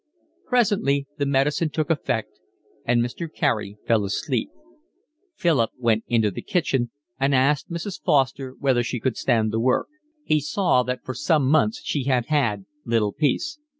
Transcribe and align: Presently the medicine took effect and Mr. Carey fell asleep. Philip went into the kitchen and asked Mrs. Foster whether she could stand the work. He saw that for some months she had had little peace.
Presently 0.47 1.05
the 1.19 1.27
medicine 1.27 1.69
took 1.69 1.91
effect 1.91 2.39
and 2.85 3.03
Mr. 3.03 3.31
Carey 3.31 3.77
fell 3.85 4.03
asleep. 4.03 4.49
Philip 5.35 5.69
went 5.77 6.05
into 6.07 6.31
the 6.31 6.41
kitchen 6.41 6.89
and 7.19 7.35
asked 7.35 7.69
Mrs. 7.69 8.01
Foster 8.01 8.55
whether 8.57 8.81
she 8.81 8.99
could 8.99 9.15
stand 9.15 9.51
the 9.51 9.59
work. 9.59 9.89
He 10.23 10.39
saw 10.39 10.81
that 10.81 11.03
for 11.05 11.13
some 11.13 11.45
months 11.47 11.83
she 11.83 12.05
had 12.05 12.25
had 12.29 12.65
little 12.83 13.13
peace. 13.13 13.59